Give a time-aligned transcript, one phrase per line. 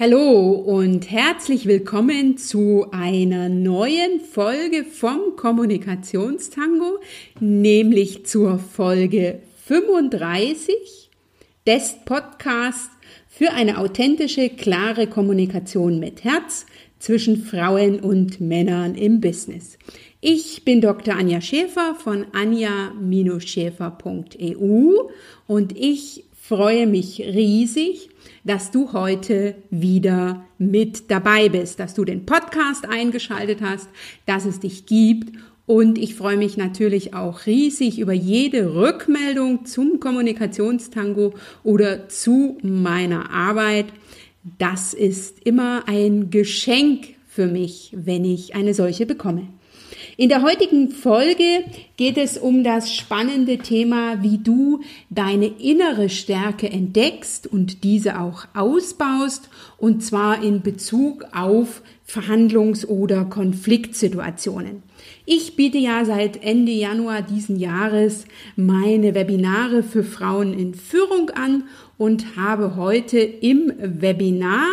[0.00, 7.00] Hallo und herzlich willkommen zu einer neuen Folge vom Kommunikationstango,
[7.40, 11.10] nämlich zur Folge 35
[11.66, 12.90] des Podcasts
[13.28, 16.66] für eine authentische, klare Kommunikation mit Herz
[17.00, 19.78] zwischen Frauen und Männern im Business.
[20.20, 21.16] Ich bin Dr.
[21.16, 24.92] Anja Schäfer von anja-schäfer.eu
[25.48, 28.07] und ich freue mich riesig,
[28.44, 33.88] dass du heute wieder mit dabei bist, dass du den Podcast eingeschaltet hast,
[34.26, 35.36] dass es dich gibt.
[35.66, 43.30] Und ich freue mich natürlich auch riesig über jede Rückmeldung zum Kommunikationstango oder zu meiner
[43.30, 43.86] Arbeit.
[44.58, 49.48] Das ist immer ein Geschenk für mich, wenn ich eine solche bekomme.
[50.20, 51.62] In der heutigen Folge
[51.96, 58.48] geht es um das spannende Thema, wie du deine innere Stärke entdeckst und diese auch
[58.52, 64.82] ausbaust, und zwar in Bezug auf Verhandlungs- oder Konfliktsituationen.
[65.24, 68.24] Ich biete ja seit Ende Januar diesen Jahres
[68.56, 74.66] meine Webinare für Frauen in Führung an und habe heute im Webinar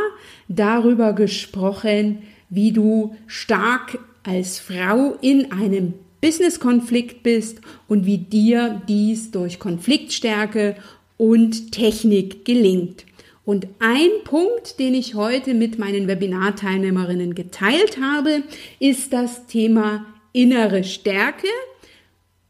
[0.48, 9.32] darüber gesprochen, wie du stark als Frau in einem Business-Konflikt bist und wie dir dies
[9.32, 10.76] durch Konfliktstärke
[11.18, 13.06] und Technik gelingt.
[13.46, 18.42] Und ein Punkt, den ich heute mit meinen Webinarteilnehmerinnen geteilt habe,
[18.80, 21.48] ist das Thema innere Stärke,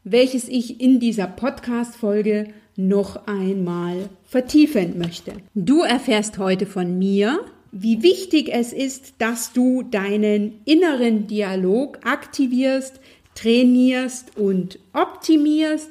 [0.04, 5.34] welches ich in dieser Podcast-Folge noch einmal vertiefen möchte.
[5.54, 7.40] Du erfährst heute von mir,
[7.72, 13.00] wie wichtig es ist, dass du deinen inneren Dialog aktivierst,
[13.34, 15.90] trainierst und optimierst,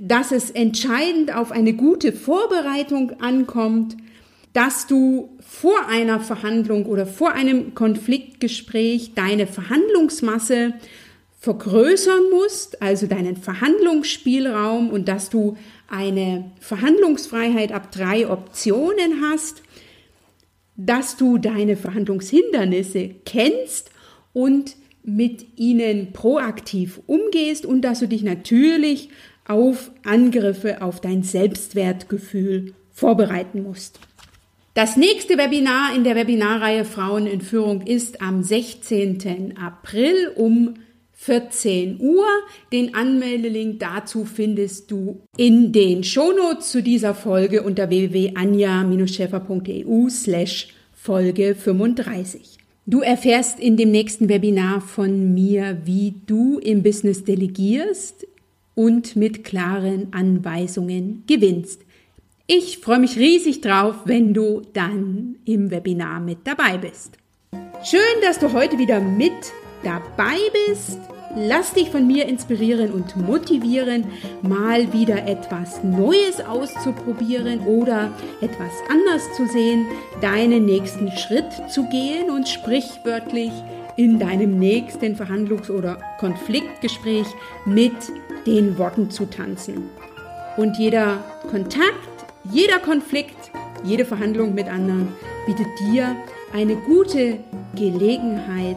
[0.00, 3.96] dass es entscheidend auf eine gute Vorbereitung ankommt,
[4.52, 10.74] dass du vor einer Verhandlung oder vor einem Konfliktgespräch deine Verhandlungsmasse
[11.40, 15.56] vergrößern musst, also deinen Verhandlungsspielraum und dass du
[15.88, 19.62] eine Verhandlungsfreiheit ab drei Optionen hast
[20.78, 23.90] dass du deine Verhandlungshindernisse kennst
[24.32, 29.10] und mit ihnen proaktiv umgehst und dass du dich natürlich
[29.46, 33.98] auf Angriffe auf dein Selbstwertgefühl vorbereiten musst.
[34.74, 39.56] Das nächste Webinar in der Webinarreihe Frauen in Führung ist am 16.
[39.58, 40.74] April um
[41.20, 42.24] 14 Uhr.
[42.72, 51.56] Den Anmeldelink dazu findest du in den Shownotes zu dieser Folge unter www.anja-schäfer.eu slash Folge
[51.56, 52.58] 35.
[52.86, 58.24] Du erfährst in dem nächsten Webinar von mir, wie du im Business delegierst
[58.76, 61.80] und mit klaren Anweisungen gewinnst.
[62.46, 67.18] Ich freue mich riesig drauf, wenn du dann im Webinar mit dabei bist.
[67.82, 69.32] Schön, dass du heute wieder mit
[69.82, 70.98] dabei bist.
[71.36, 74.06] Lass dich von mir inspirieren und motivieren,
[74.42, 79.86] mal wieder etwas Neues auszuprobieren oder etwas anders zu sehen,
[80.22, 83.52] deinen nächsten Schritt zu gehen und sprichwörtlich
[83.96, 87.26] in deinem nächsten Verhandlungs- oder Konfliktgespräch
[87.66, 87.92] mit
[88.46, 89.90] den Worten zu tanzen.
[90.56, 91.18] Und jeder
[91.50, 92.08] Kontakt,
[92.50, 93.50] jeder Konflikt,
[93.84, 95.08] jede Verhandlung mit anderen
[95.46, 96.16] bietet dir
[96.52, 97.38] eine gute
[97.74, 98.76] Gelegenheit,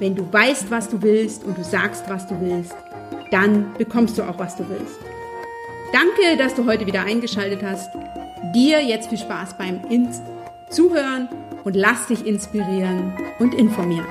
[0.00, 2.74] wenn du weißt, was du willst und du sagst, was du willst,
[3.30, 4.98] dann bekommst du auch, was du willst.
[5.92, 7.90] Danke, dass du heute wieder eingeschaltet hast.
[8.54, 10.22] Dir jetzt viel Spaß beim Ins
[10.70, 11.28] Zuhören
[11.64, 14.06] und lass dich inspirieren und informieren.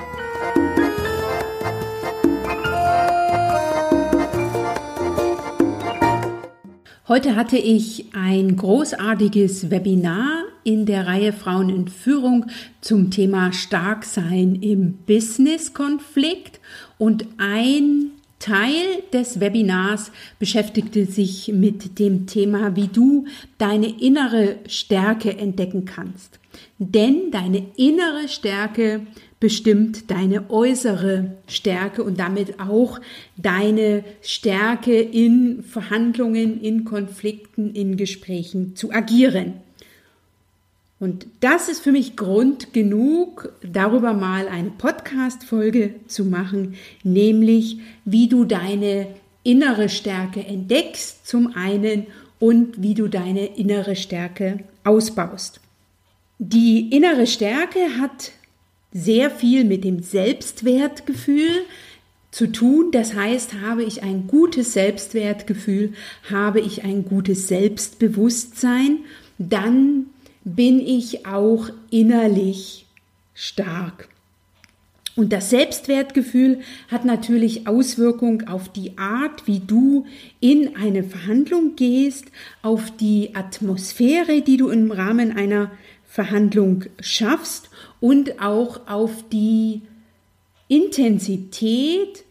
[7.10, 12.46] Heute hatte ich ein großartiges Webinar in der Reihe Frauen in Führung
[12.82, 16.60] zum Thema Starksein im Business-Konflikt
[16.98, 23.24] und ein Teil des Webinars beschäftigte sich mit dem Thema, wie du
[23.58, 26.38] deine innere Stärke entdecken kannst.
[26.78, 29.00] Denn deine innere Stärke
[29.40, 33.00] bestimmt deine äußere Stärke und damit auch
[33.36, 39.54] deine Stärke in Verhandlungen, in Konflikten, in Gesprächen zu agieren.
[41.00, 48.28] Und das ist für mich Grund genug, darüber mal eine Podcast-Folge zu machen, nämlich wie
[48.28, 49.06] du deine
[49.42, 52.06] innere Stärke entdeckst, zum einen,
[52.38, 55.60] und wie du deine innere Stärke ausbaust.
[56.38, 58.32] Die innere Stärke hat
[58.92, 61.64] sehr viel mit dem Selbstwertgefühl
[62.30, 62.90] zu tun.
[62.92, 65.92] Das heißt, habe ich ein gutes Selbstwertgefühl,
[66.30, 68.98] habe ich ein gutes Selbstbewusstsein,
[69.38, 70.06] dann
[70.44, 72.86] bin ich auch innerlich
[73.34, 74.08] stark.
[75.16, 80.06] Und das Selbstwertgefühl hat natürlich Auswirkung auf die Art, wie du
[80.38, 82.26] in eine Verhandlung gehst,
[82.62, 85.72] auf die Atmosphäre, die du im Rahmen einer
[86.06, 87.69] Verhandlung schaffst
[88.00, 89.82] und auch auf die
[90.68, 92.24] Intensität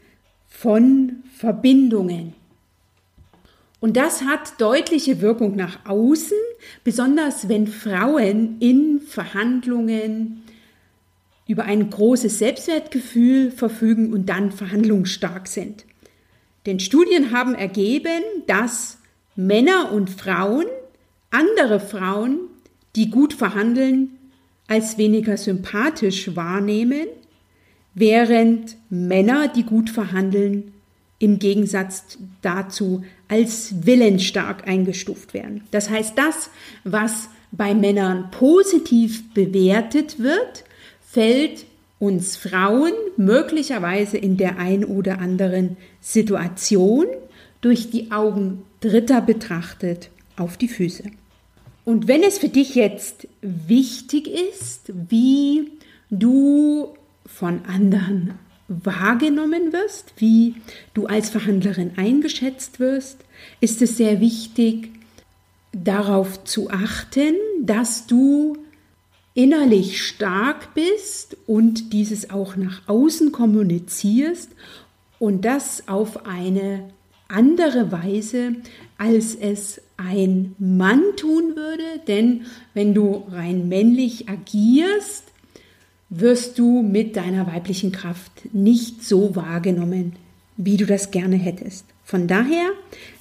[0.47, 2.33] von Verbindungen.
[3.79, 6.37] Und das hat deutliche Wirkung nach außen,
[6.83, 10.43] besonders wenn Frauen in Verhandlungen
[11.47, 15.85] über ein großes Selbstwertgefühl verfügen und dann verhandlungsstark sind.
[16.65, 18.99] Denn Studien haben ergeben, dass
[19.35, 20.65] Männer und Frauen
[21.31, 22.39] andere Frauen,
[22.95, 24.18] die gut verhandeln,
[24.69, 27.07] als weniger sympathisch wahrnehmen,
[27.95, 30.71] während Männer, die gut verhandeln,
[31.17, 35.63] im Gegensatz dazu als willensstark eingestuft werden.
[35.71, 36.49] Das heißt, das,
[36.85, 40.63] was bei Männern positiv bewertet wird,
[41.01, 41.65] fällt
[41.97, 47.07] uns Frauen möglicherweise in der ein oder anderen Situation
[47.59, 51.03] durch die Augen Dritter betrachtet auf die Füße.
[51.89, 55.71] Und wenn es für dich jetzt wichtig ist, wie
[56.11, 56.93] du
[57.25, 58.35] von anderen
[58.67, 60.53] wahrgenommen wirst, wie
[60.93, 63.17] du als Verhandlerin eingeschätzt wirst,
[63.59, 64.91] ist es sehr wichtig,
[65.71, 67.33] darauf zu achten,
[67.63, 68.55] dass du
[69.33, 74.51] innerlich stark bist und dieses auch nach außen kommunizierst
[75.17, 76.91] und das auf eine
[77.29, 78.57] andere Weise,
[78.99, 81.99] als es ein Mann tun würde.
[82.07, 85.25] Denn wenn du rein männlich agierst,
[86.09, 90.15] wirst du mit deiner weiblichen Kraft nicht so wahrgenommen,
[90.57, 91.85] wie du das gerne hättest.
[92.03, 92.71] Von daher,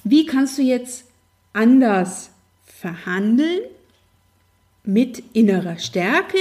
[0.03, 1.05] wie kannst du jetzt
[1.53, 2.31] anders
[2.65, 3.61] verhandeln
[4.83, 6.37] mit innerer Stärke?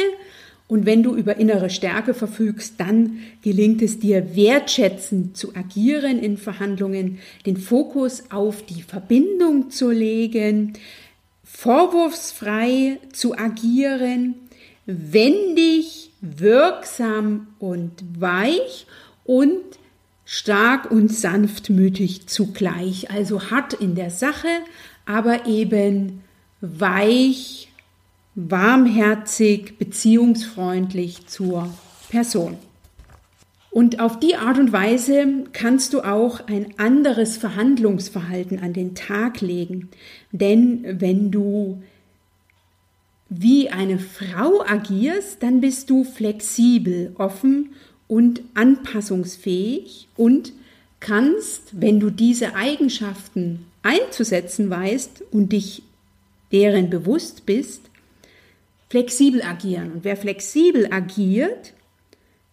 [0.69, 6.37] Und wenn du über innere Stärke verfügst, dann gelingt es dir wertschätzend zu agieren in
[6.37, 10.75] Verhandlungen, den Fokus auf die Verbindung zu legen,
[11.43, 14.35] vorwurfsfrei zu agieren,
[14.85, 18.87] wendig wirksam und weich
[19.25, 19.62] und
[20.26, 23.11] stark und sanftmütig zugleich.
[23.11, 24.49] Also hart in der Sache,
[25.06, 26.23] aber eben
[26.61, 27.68] weich,
[28.40, 31.75] warmherzig, beziehungsfreundlich zur
[32.08, 32.56] Person.
[33.70, 39.40] Und auf die Art und Weise kannst du auch ein anderes Verhandlungsverhalten an den Tag
[39.40, 39.88] legen.
[40.31, 41.82] Denn wenn du
[43.29, 47.73] wie eine Frau agierst, dann bist du flexibel, offen
[48.06, 50.52] und anpassungsfähig und
[51.00, 55.82] kannst, wenn du diese Eigenschaften einzusetzen weißt und dich
[56.52, 57.88] deren bewusst bist,
[58.88, 59.93] flexibel agieren.
[59.93, 61.75] Und wer flexibel agiert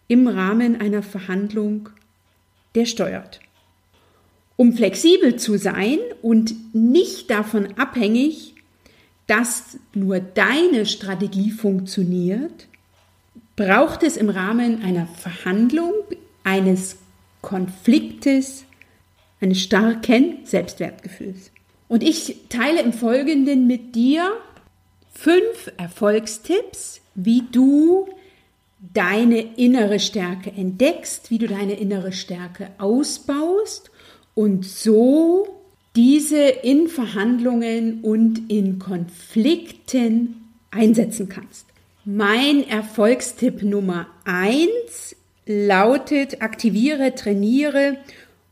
[0.08, 1.88] im Rahmen einer Verhandlung,
[2.74, 3.40] der steuert.
[4.56, 8.54] Um flexibel zu sein und nicht davon abhängig
[9.26, 12.68] dass nur deine Strategie funktioniert,
[13.56, 15.92] braucht es im Rahmen einer Verhandlung,
[16.44, 16.96] eines
[17.42, 18.64] Konfliktes,
[19.40, 21.50] eines starken Selbstwertgefühls.
[21.88, 24.32] Und ich teile im Folgenden mit dir
[25.16, 28.06] fünf Erfolgstipps, wie du
[28.92, 33.90] deine innere Stärke entdeckst, wie du deine innere Stärke ausbaust
[34.34, 35.48] und so
[35.96, 41.66] diese in Verhandlungen und in Konflikten einsetzen kannst.
[42.04, 47.96] Mein Erfolgstipp Nummer eins lautet, aktiviere, trainiere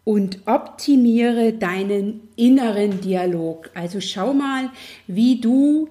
[0.05, 3.71] und optimiere deinen inneren Dialog.
[3.75, 4.71] Also schau mal,
[5.07, 5.89] wie du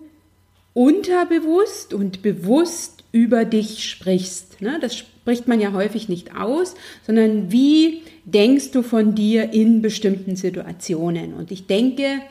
[0.74, 4.62] unterbewusst und bewusst über dich sprichst.
[4.62, 4.80] Ne?
[4.82, 6.76] Das spricht man ja häufig nicht aus,
[7.06, 11.34] sondern wie denkst du von dir in bestimmten Situationen.
[11.34, 12.22] Und ich denke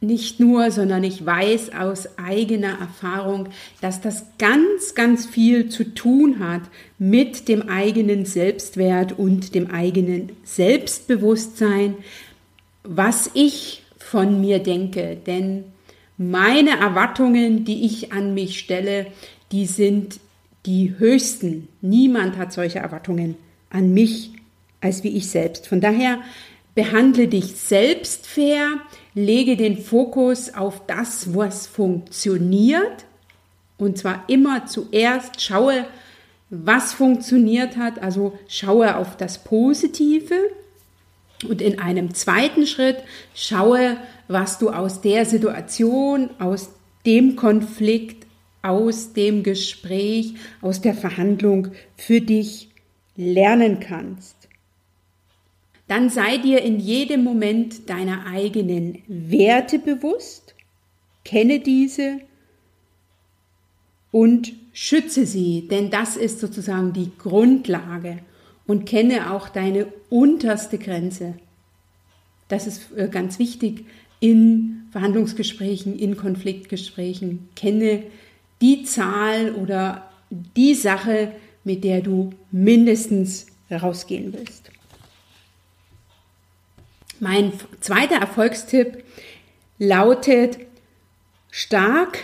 [0.00, 3.48] nicht nur, sondern ich weiß aus eigener Erfahrung,
[3.80, 6.62] dass das ganz, ganz viel zu tun hat
[6.98, 11.94] mit dem eigenen Selbstwert und dem eigenen Selbstbewusstsein,
[12.82, 15.16] was ich von mir denke.
[15.26, 15.64] Denn
[16.18, 19.06] meine Erwartungen, die ich an mich stelle,
[19.52, 20.20] die sind
[20.64, 21.68] die höchsten.
[21.80, 23.36] Niemand hat solche Erwartungen
[23.70, 24.32] an mich
[24.80, 25.66] als wie ich selbst.
[25.66, 26.18] Von daher
[26.74, 28.80] behandle dich selbst fair,
[29.14, 33.06] lege den Fokus auf das, was funktioniert.
[33.78, 35.86] Und zwar immer zuerst schaue,
[36.50, 40.34] was funktioniert hat, also schaue auf das Positive.
[41.48, 42.96] Und in einem zweiten Schritt
[43.34, 43.96] schaue,
[44.28, 46.70] was du aus der Situation, aus
[47.04, 48.26] dem Konflikt
[48.66, 52.68] aus dem Gespräch, aus der Verhandlung für dich
[53.16, 54.48] lernen kannst.
[55.86, 60.54] Dann sei dir in jedem Moment deiner eigenen Werte bewusst,
[61.24, 62.20] kenne diese
[64.10, 68.18] und schütze sie, denn das ist sozusagen die Grundlage
[68.66, 71.34] und kenne auch deine unterste Grenze.
[72.48, 73.86] Das ist äh, ganz wichtig
[74.20, 77.48] in Verhandlungsgesprächen, in Konfliktgesprächen.
[77.54, 78.04] Kenne
[78.60, 81.32] die Zahl oder die Sache,
[81.64, 84.70] mit der du mindestens rausgehen willst.
[87.18, 89.04] Mein zweiter Erfolgstipp
[89.78, 90.58] lautet
[91.50, 92.18] stark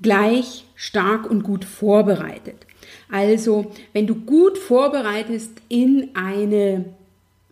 [0.00, 2.66] gleich stark und gut vorbereitet.
[3.10, 6.84] Also, wenn du gut vorbereitet in eine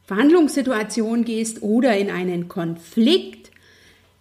[0.04, 3.50] Verhandlungssituation gehst oder in einen Konflikt,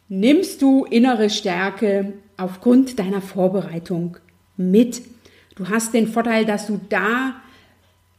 [0.07, 4.17] nimmst du innere Stärke aufgrund deiner Vorbereitung
[4.57, 5.01] mit.
[5.55, 7.35] Du hast den Vorteil, dass du da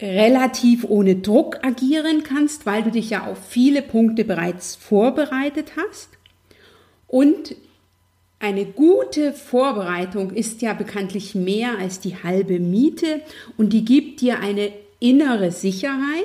[0.00, 6.10] relativ ohne Druck agieren kannst, weil du dich ja auf viele Punkte bereits vorbereitet hast.
[7.06, 7.56] Und
[8.38, 13.22] eine gute Vorbereitung ist ja bekanntlich mehr als die halbe Miete
[13.56, 16.24] und die gibt dir eine innere Sicherheit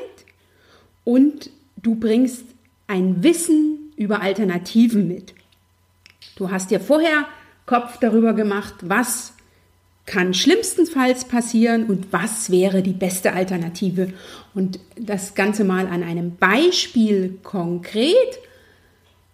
[1.03, 2.45] und du bringst
[2.87, 5.33] ein Wissen über Alternativen mit.
[6.35, 7.25] Du hast dir vorher
[7.65, 9.33] Kopf darüber gemacht, was
[10.05, 14.11] kann schlimmstenfalls passieren und was wäre die beste Alternative.
[14.53, 18.39] Und das Ganze mal an einem Beispiel konkret.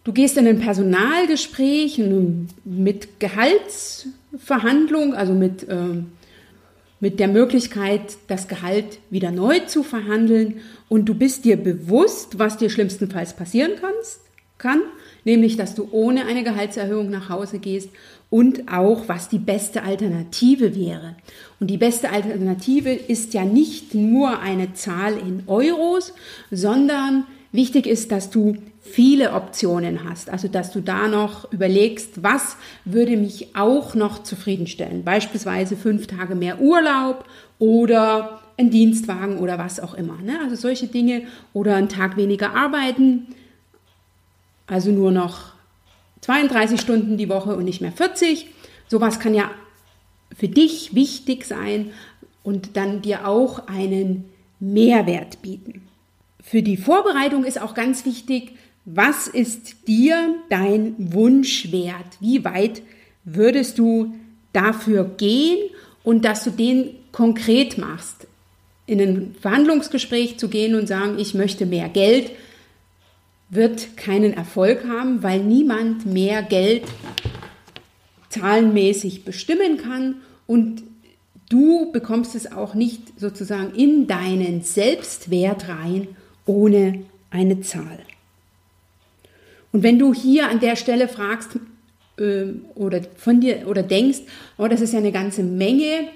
[0.07, 2.01] Du gehst in ein Personalgespräch
[2.63, 6.01] mit Gehaltsverhandlung, also mit, äh,
[7.01, 10.61] mit der Möglichkeit, das Gehalt wieder neu zu verhandeln.
[10.87, 14.21] Und du bist dir bewusst, was dir schlimmstenfalls passieren kannst,
[14.57, 14.81] kann,
[15.25, 17.89] nämlich dass du ohne eine Gehaltserhöhung nach Hause gehst
[18.29, 21.17] und auch, was die beste Alternative wäre.
[21.59, 26.13] Und die beste Alternative ist ja nicht nur eine Zahl in Euros,
[26.49, 28.55] sondern wichtig ist, dass du
[28.88, 30.29] viele Optionen hast.
[30.29, 35.03] Also, dass du da noch überlegst, was würde mich auch noch zufriedenstellen.
[35.03, 37.25] Beispielsweise fünf Tage mehr Urlaub
[37.60, 40.17] oder ein Dienstwagen oder was auch immer.
[40.22, 40.39] Ne?
[40.44, 43.27] Also solche Dinge oder einen Tag weniger arbeiten.
[44.65, 45.53] Also nur noch
[46.22, 48.48] 32 Stunden die Woche und nicht mehr 40.
[48.88, 49.51] Sowas kann ja
[50.36, 51.91] für dich wichtig sein
[52.44, 54.25] und dann dir auch einen
[54.60, 55.88] Mehrwert bieten.
[56.41, 58.53] Für die Vorbereitung ist auch ganz wichtig,
[58.89, 62.06] was ist dir dein Wunsch wert?
[62.22, 62.82] Wie weit
[63.25, 64.15] würdest du
[64.53, 65.58] dafür gehen
[66.06, 68.27] und dass du den konkret machst?
[68.86, 72.32] In ein Verhandlungsgespräch zu gehen und sagen, ich möchte mehr Geld,
[73.50, 76.84] wird keinen Erfolg haben, weil niemand mehr Geld
[78.29, 80.84] zahlenmäßig bestimmen kann und
[81.50, 86.08] du bekommst es auch nicht sozusagen in deinen Selbstwert rein
[86.46, 88.00] ohne eine Zahl.
[89.77, 91.60] Und wenn du hier an der Stelle fragst
[92.17, 94.22] äh, oder von dir oder denkst,
[94.57, 96.07] oh, das ist ja eine ganze Menge,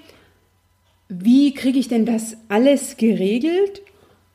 [1.08, 3.82] wie kriege ich denn das alles geregelt?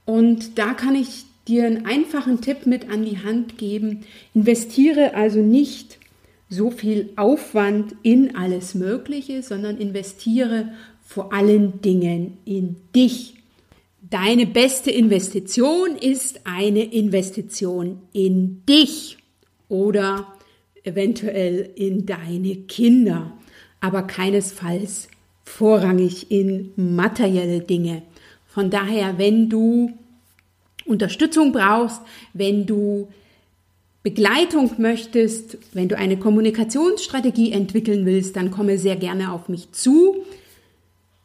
[0.06, 4.06] Und da kann ich dir einen einfachen Tipp mit an die Hand geben.
[4.34, 6.00] Investiere also nicht
[6.48, 10.70] so viel Aufwand in alles Mögliche, sondern investiere
[11.06, 13.34] vor allen Dingen in dich.
[14.10, 19.17] Deine beste Investition ist eine Investition in dich
[19.70, 20.34] oder
[20.84, 23.34] eventuell in deine Kinder,
[23.80, 25.10] aber keinesfalls
[25.44, 28.04] vorrangig in materielle Dinge.
[28.48, 29.92] Von daher, wenn du
[30.86, 32.02] Unterstützung brauchst,
[32.34, 33.10] wenn du
[34.04, 40.24] Begleitung möchtest, wenn du eine Kommunikationsstrategie entwickeln willst, dann komme sehr gerne auf mich zu.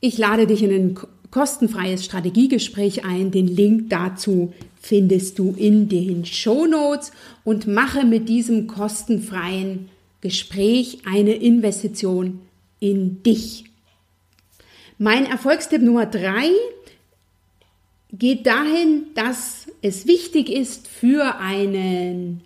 [0.00, 0.98] Ich lade dich in ein
[1.32, 3.32] kostenfreies Strategiegespräch ein.
[3.32, 7.10] Den Link dazu findest du in den Show Notes
[7.42, 9.88] und mache mit diesem kostenfreien
[10.20, 12.40] Gespräch eine Investition
[12.78, 13.64] in dich.
[14.98, 16.50] Mein Erfolgstipp Nummer drei
[18.12, 22.42] geht dahin, dass es wichtig ist für einen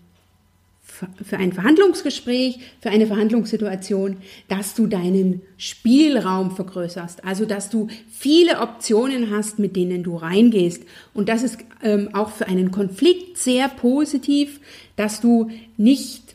[1.24, 7.24] für ein Verhandlungsgespräch, für eine Verhandlungssituation, dass du deinen Spielraum vergrößerst.
[7.24, 10.82] Also, dass du viele Optionen hast, mit denen du reingehst.
[11.14, 14.60] Und das ist ähm, auch für einen Konflikt sehr positiv,
[14.96, 16.34] dass du nicht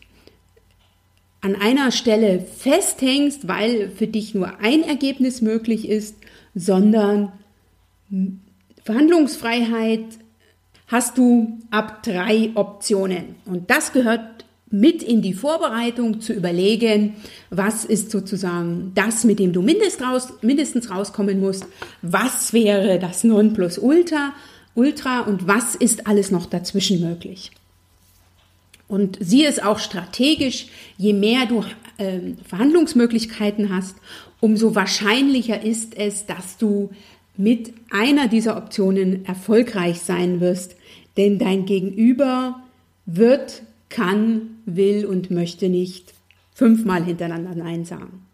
[1.42, 6.16] an einer Stelle festhängst, weil für dich nur ein Ergebnis möglich ist,
[6.54, 7.32] sondern
[8.84, 10.06] Verhandlungsfreiheit
[10.88, 13.36] hast du ab drei Optionen.
[13.46, 14.31] Und das gehört
[14.72, 17.16] mit in die Vorbereitung zu überlegen,
[17.50, 21.66] was ist sozusagen das, mit dem du mindest raus, mindestens rauskommen musst,
[22.02, 24.34] was wäre das Nonplusultra
[24.74, 27.52] Ultra und was ist alles noch dazwischen möglich.
[28.88, 31.64] Und sieh es auch strategisch, je mehr du
[31.98, 33.96] äh, Verhandlungsmöglichkeiten hast,
[34.40, 36.92] umso wahrscheinlicher ist es, dass du
[37.38, 40.76] mit einer dieser Optionen erfolgreich sein wirst,
[41.18, 42.62] denn dein Gegenüber
[43.06, 46.14] wird kann, will und möchte nicht
[46.54, 48.26] fünfmal hintereinander Nein sagen.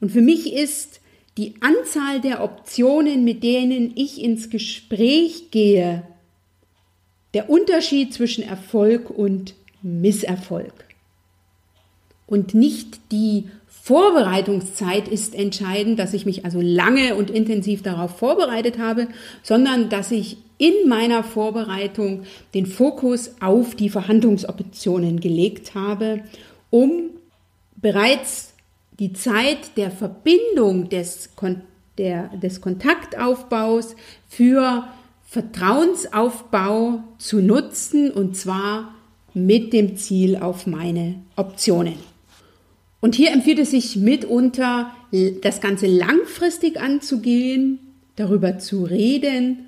[0.00, 1.00] Und für mich ist
[1.36, 6.02] die Anzahl der Optionen, mit denen ich ins Gespräch gehe,
[7.34, 10.72] der Unterschied zwischen Erfolg und Misserfolg.
[12.26, 18.78] Und nicht die Vorbereitungszeit ist entscheidend, dass ich mich also lange und intensiv darauf vorbereitet
[18.78, 19.06] habe,
[19.42, 22.22] sondern dass ich in meiner Vorbereitung
[22.54, 26.20] den Fokus auf die Verhandlungsoptionen gelegt habe,
[26.70, 27.10] um
[27.76, 28.54] bereits
[28.98, 31.30] die Zeit der Verbindung des,
[31.98, 33.94] der, des Kontaktaufbaus
[34.28, 34.88] für
[35.26, 38.94] Vertrauensaufbau zu nutzen und zwar
[39.34, 41.96] mit dem Ziel auf meine Optionen.
[43.00, 44.92] Und hier empfiehlt es sich mitunter,
[45.42, 47.78] das Ganze langfristig anzugehen,
[48.16, 49.65] darüber zu reden,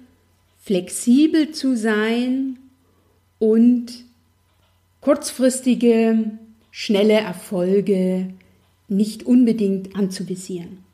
[0.59, 2.59] flexibel zu sein
[3.39, 4.05] und
[5.01, 6.33] kurzfristige,
[6.71, 8.35] schnelle Erfolge
[8.89, 10.85] nicht unbedingt anzuvisieren.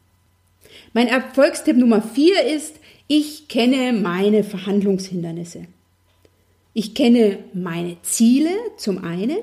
[0.92, 5.66] Mein Erfolgstipp Nummer vier ist, ich kenne meine Verhandlungshindernisse.
[6.72, 9.38] Ich kenne meine Ziele zum einen,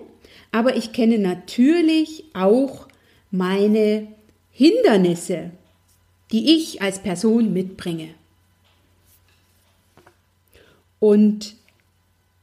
[0.52, 2.88] aber ich kenne natürlich auch
[3.30, 4.08] meine
[4.52, 5.52] Hindernisse,
[6.32, 8.10] die ich als Person mitbringe.
[11.02, 11.56] Und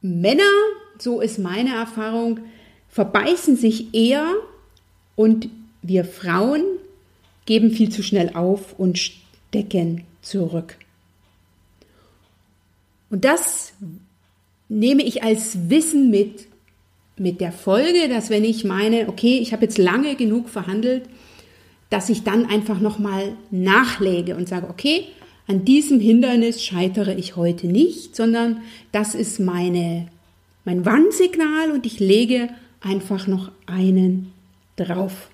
[0.01, 0.43] Männer,
[0.97, 2.41] so ist meine Erfahrung,
[2.89, 4.35] verbeißen sich eher
[5.15, 5.47] und
[5.81, 6.63] wir Frauen
[7.45, 10.75] geben viel zu schnell auf und stecken zurück.
[13.09, 13.71] Und das
[14.67, 16.47] nehme ich als Wissen mit,
[17.15, 21.03] mit der Folge, dass wenn ich meine, okay, ich habe jetzt lange genug verhandelt,
[21.89, 25.05] dass ich dann einfach nochmal nachlege und sage, okay,
[25.49, 30.07] an diesem Hindernis scheitere ich heute nicht, sondern das ist meine,
[30.63, 32.49] mein Warnsignal und ich lege
[32.81, 34.31] einfach noch einen
[34.75, 35.31] drauf.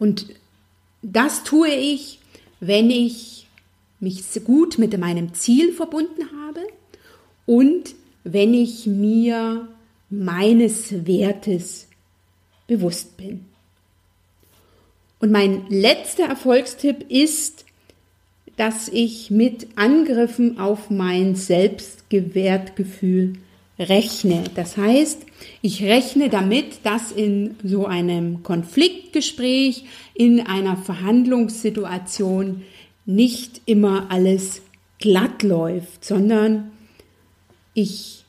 [0.00, 0.26] Und
[1.02, 2.18] das tue ich,
[2.58, 3.46] wenn ich
[4.00, 6.66] mich gut mit meinem Ziel verbunden habe
[7.46, 9.68] und wenn ich mir
[10.10, 11.86] meines Wertes
[12.66, 13.47] bewusst bin.
[15.20, 17.64] Und mein letzter Erfolgstipp ist,
[18.56, 23.34] dass ich mit Angriffen auf mein Selbstgewertgefühl
[23.78, 24.44] rechne.
[24.56, 25.22] Das heißt,
[25.62, 32.62] ich rechne damit, dass in so einem Konfliktgespräch, in einer Verhandlungssituation
[33.06, 34.62] nicht immer alles
[34.98, 36.72] glatt läuft, sondern
[37.74, 38.24] ich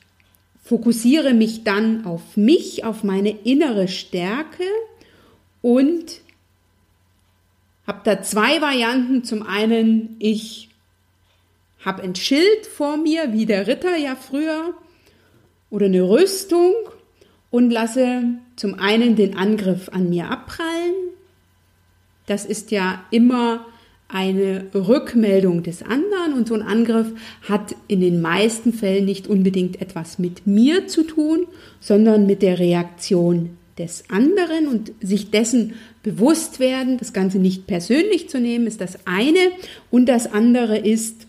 [0.62, 4.62] fokussiere mich dann auf mich, auf meine innere Stärke
[5.62, 6.20] und
[7.90, 9.24] habe da zwei Varianten.
[9.24, 10.68] Zum einen, ich
[11.84, 14.74] habe ein Schild vor mir, wie der Ritter ja früher,
[15.70, 16.72] oder eine Rüstung
[17.50, 18.22] und lasse
[18.54, 20.94] zum einen den Angriff an mir abprallen.
[22.26, 23.66] Das ist ja immer
[24.06, 27.08] eine Rückmeldung des anderen und so ein Angriff
[27.48, 31.46] hat in den meisten Fällen nicht unbedingt etwas mit mir zu tun,
[31.80, 38.28] sondern mit der Reaktion des anderen und sich dessen bewusst werden, das Ganze nicht persönlich
[38.28, 39.50] zu nehmen, ist das eine.
[39.90, 41.26] Und das andere ist,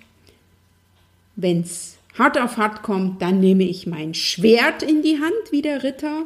[1.36, 5.62] wenn es hart auf hart kommt, dann nehme ich mein Schwert in die Hand wie
[5.62, 6.26] der Ritter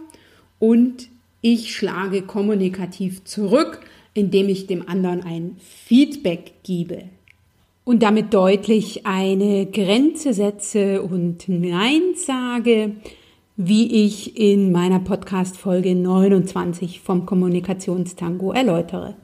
[0.59, 1.09] und
[1.41, 3.81] ich schlage kommunikativ zurück,
[4.13, 7.03] indem ich dem anderen ein Feedback gebe
[7.83, 12.95] und damit deutlich eine Grenze setze und Nein sage,
[13.57, 19.15] wie ich in meiner Podcast-Folge 29 vom Kommunikationstango erläutere.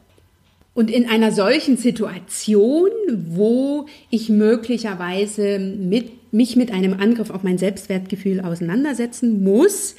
[0.74, 7.58] Und in einer solchen Situation, wo ich möglicherweise mit, mich mit einem Angriff auf mein
[7.58, 9.96] Selbstwertgefühl auseinandersetzen muss,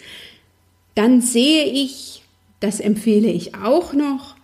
[0.95, 2.23] dann sehe ich,
[2.61, 4.37] das empfehle ich auch noch,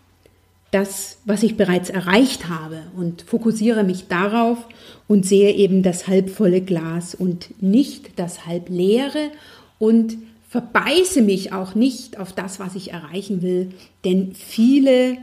[0.71, 4.59] das, was ich bereits erreicht habe und fokussiere mich darauf
[5.07, 9.31] und sehe eben das halbvolle Glas und nicht das halbleere
[9.79, 10.17] und
[10.49, 13.73] verbeiße mich auch nicht auf das, was ich erreichen will,
[14.05, 15.19] denn viele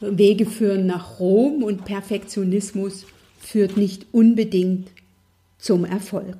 [0.00, 3.06] Wege führen nach Rom und Perfektionismus
[3.40, 4.88] führt nicht unbedingt
[5.58, 6.36] zum Erfolg.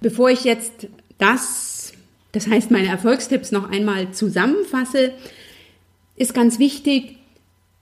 [0.00, 1.92] Bevor ich jetzt das,
[2.32, 5.12] das heißt meine Erfolgstipps noch einmal zusammenfasse,
[6.16, 7.16] ist ganz wichtig,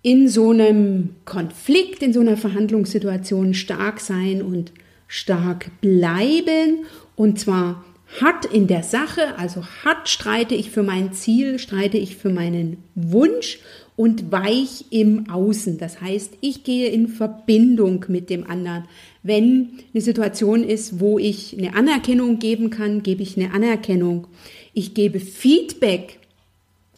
[0.02, 4.72] in so einem Konflikt, in so einer Verhandlungssituation stark sein und
[5.08, 6.84] stark bleiben
[7.16, 7.84] und zwar
[8.20, 12.78] hart in der Sache, also hart streite ich für mein Ziel, streite ich für meinen
[12.94, 13.58] Wunsch
[13.96, 15.78] und weich im Außen.
[15.78, 18.84] Das heißt, ich gehe in Verbindung mit dem anderen.
[19.22, 24.26] Wenn eine Situation ist, wo ich eine Anerkennung geben kann, gebe ich eine Anerkennung.
[24.72, 26.18] Ich gebe Feedback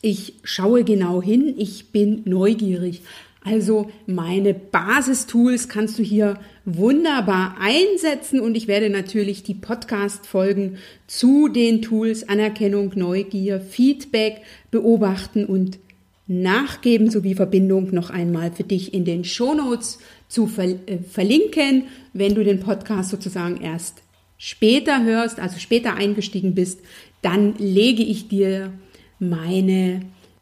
[0.06, 3.02] ich schaue genau hin, ich bin neugierig.
[3.46, 11.46] Also meine Basistools kannst du hier wunderbar einsetzen und ich werde natürlich die Podcast-Folgen zu
[11.46, 15.78] den Tools Anerkennung, Neugier, Feedback beobachten und
[16.26, 22.34] nachgeben sowie Verbindung noch einmal für dich in den Shownotes zu ver äh, verlinken, wenn
[22.34, 24.02] du den Podcast sozusagen erst
[24.38, 26.80] später hörst, also später eingestiegen bist,
[27.22, 28.72] dann lege ich dir
[29.20, 30.00] meine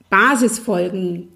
[0.09, 1.34] Basisfolgen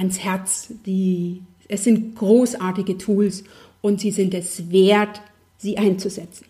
[0.00, 0.72] ans Herz.
[0.86, 3.44] Die, es sind großartige Tools
[3.80, 5.20] und sie sind es wert,
[5.58, 6.46] sie einzusetzen.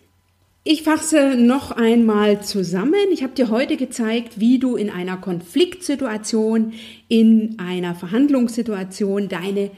[0.63, 3.11] Ich fasse noch einmal zusammen.
[3.11, 6.73] Ich habe dir heute gezeigt, wie du in einer Konfliktsituation,
[7.07, 9.71] in einer Verhandlungssituation deine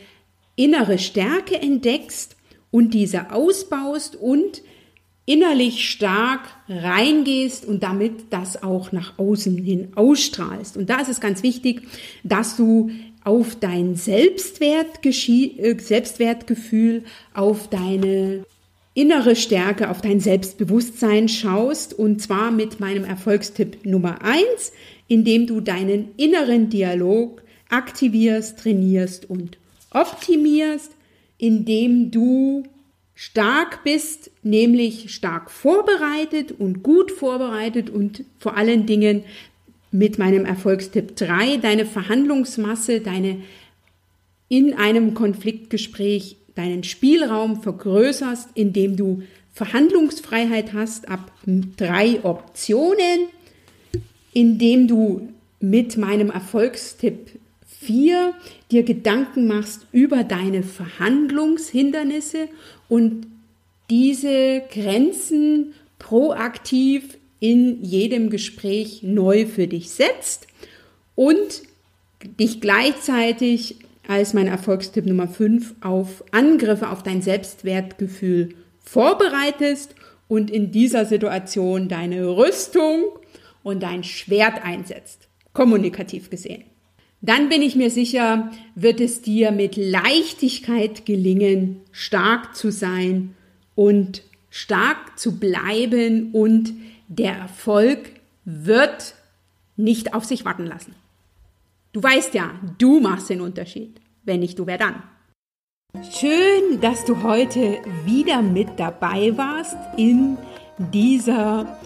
[0.58, 2.36] innere Stärke entdeckst
[2.70, 4.62] und diese ausbaust und
[5.26, 10.76] innerlich stark reingehst und damit das auch nach außen hin ausstrahlst.
[10.76, 11.84] Und da ist es ganz wichtig,
[12.26, 12.92] dass du
[13.24, 18.46] auf dein Selbstwert äh, Selbstwertgefühl, auf deine
[18.94, 24.72] innere Stärke, auf dein Selbstbewusstsein schaust und zwar mit meinem Erfolgstipp Nummer eins,
[25.08, 29.58] indem du deinen inneren Dialog aktivierst, trainierst und
[29.92, 30.92] optimierst,
[31.38, 32.64] indem du
[33.16, 39.24] stark bist, nämlich stark vorbereitet und gut vorbereitet und vor allen Dingen
[39.94, 43.38] mit meinem Erfolgstipp 3 deine Verhandlungsmasse, deine
[44.50, 51.32] in einem Konfliktgespräch deinen Spielraum vergrößerst, indem du Verhandlungsfreiheit hast ab
[51.78, 53.28] drei Optionen,
[54.34, 55.30] indem du
[55.60, 57.40] mit meinem Erfolgstipp
[57.82, 58.34] 4
[58.72, 62.50] dir Gedanken machst über deine Verhandlungshindernisse
[62.90, 63.28] und
[63.92, 70.48] diese Grenzen proaktiv in jedem Gespräch neu für dich setzt
[71.14, 71.64] und
[72.40, 73.76] dich gleichzeitig
[74.08, 79.94] als mein Erfolgstipp Nummer 5 auf Angriffe auf dein Selbstwertgefühl vorbereitest
[80.30, 83.04] und in dieser Situation deine Rüstung
[83.62, 86.64] und dein Schwert einsetzt, kommunikativ gesehen.
[87.22, 93.36] Dann bin ich mir sicher, wird es dir mit Leichtigkeit gelingen, stark zu sein
[93.76, 96.74] und stark zu bleiben und
[97.16, 98.10] der Erfolg
[98.46, 99.16] wird
[99.76, 100.96] nicht auf sich warten lassen.
[101.92, 104.02] Du weißt ja, du machst den Unterschied.
[104.24, 105.04] Wenn nicht du, wer dann?
[106.12, 110.38] Schön, dass du heute wieder mit dabei warst in
[110.92, 111.78] dieser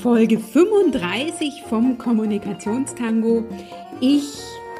[0.00, 3.44] Folge 35 vom Kommunikationstango.
[4.00, 4.28] Ich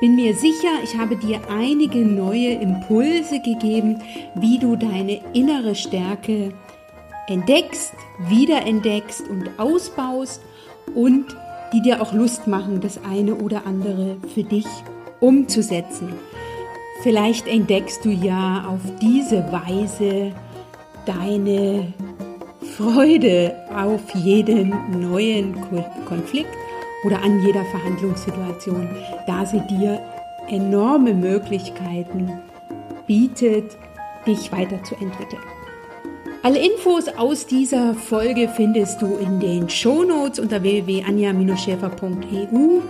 [0.01, 4.01] bin mir sicher, ich habe dir einige neue Impulse gegeben,
[4.37, 6.55] wie du deine innere Stärke
[7.29, 7.95] entdeckst,
[8.29, 10.41] wiederentdeckst und ausbaust
[10.95, 11.37] und
[11.73, 14.67] die dir auch Lust machen, das eine oder andere für dich
[15.21, 16.13] umzusetzen.
[17.03, 20.33] Vielleicht entdeckst du ja auf diese Weise
[21.07, 21.93] deine
[22.77, 25.57] Freude auf jeden neuen
[26.07, 26.51] Konflikt
[27.05, 28.89] oder an jeder Verhandlungssituation,
[29.27, 30.01] da sie dir
[30.49, 32.31] enorme Möglichkeiten
[33.07, 33.77] bietet,
[34.27, 35.52] dich weiterzuentwickeln.
[36.45, 42.81] Alle Infos aus dieser Folge findest du in den Shownotes unter www.anja-schäfer.eu.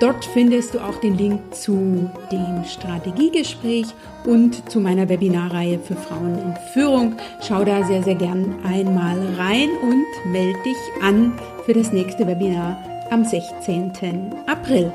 [0.00, 3.86] Dort findest du auch den Link zu dem Strategiegespräch
[4.24, 7.14] und zu meiner Webinarreihe für Frauen in Führung.
[7.40, 12.76] Schau da sehr, sehr gern einmal rein und melde dich an für das nächste Webinar
[13.10, 13.92] am 16.
[14.46, 14.92] April.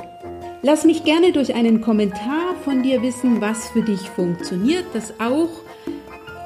[0.61, 4.87] Lass mich gerne durch einen Kommentar von dir wissen, was für dich funktioniert.
[4.93, 5.47] Das auch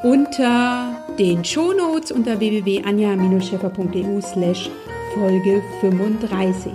[0.04, 4.70] unter den Shownotes unter www.anja-scheffer.eu slash
[5.14, 6.74] Folge 35.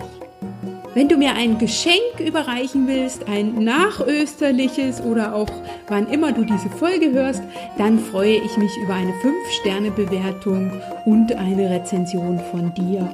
[0.94, 5.50] Wenn du mir ein Geschenk überreichen willst, ein nachösterliches oder auch
[5.88, 7.42] wann immer du diese Folge hörst,
[7.78, 10.72] dann freue ich mich über eine 5-Sterne-Bewertung
[11.04, 13.08] und eine Rezension von dir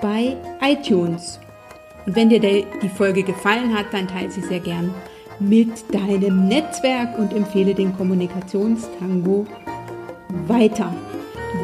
[0.00, 1.38] bei iTunes.
[2.06, 4.94] Und wenn dir die Folge gefallen hat, dann teile sie sehr gern
[5.40, 9.46] mit deinem Netzwerk und empfehle den Kommunikationstango
[10.46, 10.94] weiter.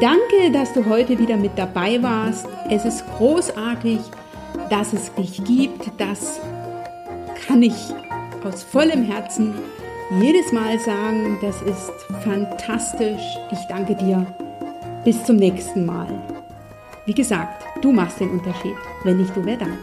[0.01, 2.47] Danke, dass du heute wieder mit dabei warst.
[2.69, 3.99] Es ist großartig,
[4.69, 5.89] dass es dich gibt.
[5.97, 6.39] Das
[7.47, 7.93] kann ich
[8.43, 9.53] aus vollem Herzen
[10.19, 11.37] jedes Mal sagen.
[11.41, 11.91] Das ist
[12.23, 13.37] fantastisch.
[13.51, 14.25] Ich danke dir.
[15.03, 16.07] Bis zum nächsten Mal.
[17.05, 18.75] Wie gesagt, du machst den Unterschied.
[19.03, 19.77] Wenn nicht du, wer dann?